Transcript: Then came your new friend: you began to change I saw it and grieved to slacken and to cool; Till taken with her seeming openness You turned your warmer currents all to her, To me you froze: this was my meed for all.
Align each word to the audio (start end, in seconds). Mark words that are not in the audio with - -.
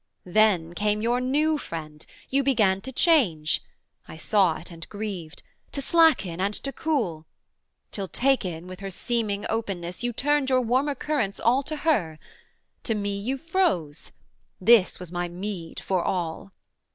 Then 0.25 0.73
came 0.73 1.03
your 1.03 1.21
new 1.21 1.59
friend: 1.59 2.03
you 2.31 2.41
began 2.41 2.81
to 2.81 2.91
change 2.91 3.61
I 4.07 4.17
saw 4.17 4.57
it 4.57 4.71
and 4.71 4.89
grieved 4.89 5.43
to 5.73 5.79
slacken 5.79 6.41
and 6.41 6.55
to 6.55 6.73
cool; 6.73 7.27
Till 7.91 8.07
taken 8.07 8.65
with 8.65 8.79
her 8.79 8.89
seeming 8.89 9.45
openness 9.47 10.01
You 10.01 10.11
turned 10.11 10.49
your 10.49 10.61
warmer 10.61 10.95
currents 10.95 11.39
all 11.39 11.61
to 11.61 11.75
her, 11.75 12.17
To 12.85 12.95
me 12.95 13.15
you 13.19 13.37
froze: 13.37 14.11
this 14.59 14.99
was 14.99 15.11
my 15.11 15.27
meed 15.29 15.79
for 15.79 16.01
all. 16.03 16.51